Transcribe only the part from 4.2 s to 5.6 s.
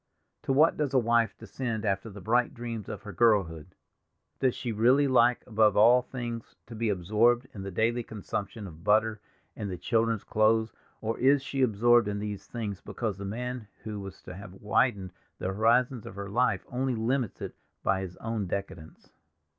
Does she really like